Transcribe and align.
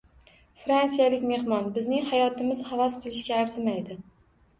Fransiyalik 0.59 1.25
mehmon: 1.31 1.67
“Bizning 1.75 2.07
hayotimiz 2.13 2.63
havas 2.71 2.97
qilishga 3.05 3.37
arzimaydi” 3.43 3.99